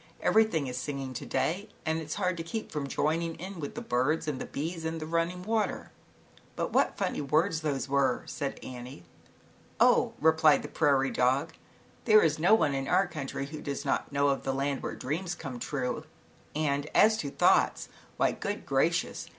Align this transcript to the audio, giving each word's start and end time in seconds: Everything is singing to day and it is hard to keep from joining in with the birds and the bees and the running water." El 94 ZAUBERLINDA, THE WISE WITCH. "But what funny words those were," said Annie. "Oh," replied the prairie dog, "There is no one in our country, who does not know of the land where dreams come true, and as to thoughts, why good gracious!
Everything 0.19 0.65
is 0.65 0.77
singing 0.79 1.13
to 1.13 1.27
day 1.27 1.69
and 1.85 1.99
it 1.99 2.05
is 2.05 2.15
hard 2.15 2.35
to 2.35 2.41
keep 2.41 2.71
from 2.71 2.87
joining 2.87 3.35
in 3.35 3.59
with 3.59 3.75
the 3.75 3.81
birds 3.83 4.27
and 4.27 4.41
the 4.41 4.47
bees 4.47 4.83
and 4.83 4.99
the 4.99 5.05
running 5.05 5.43
water." 5.43 5.91
El 5.91 5.91
94 5.91 5.91
ZAUBERLINDA, 5.91 6.31
THE 6.31 6.33
WISE 6.33 6.41
WITCH. 6.41 6.55
"But 6.55 6.73
what 6.73 6.97
funny 6.97 7.21
words 7.21 7.61
those 7.61 7.87
were," 7.87 8.23
said 8.25 8.59
Annie. 8.63 9.03
"Oh," 9.79 10.13
replied 10.19 10.63
the 10.63 10.67
prairie 10.69 11.11
dog, 11.11 11.53
"There 12.05 12.23
is 12.23 12.39
no 12.39 12.55
one 12.55 12.73
in 12.73 12.87
our 12.87 13.05
country, 13.05 13.45
who 13.45 13.61
does 13.61 13.85
not 13.85 14.11
know 14.11 14.29
of 14.29 14.41
the 14.41 14.55
land 14.55 14.81
where 14.81 14.95
dreams 14.95 15.35
come 15.35 15.59
true, 15.59 16.05
and 16.55 16.87
as 16.95 17.17
to 17.17 17.29
thoughts, 17.29 17.87
why 18.17 18.31
good 18.31 18.65
gracious! 18.65 19.29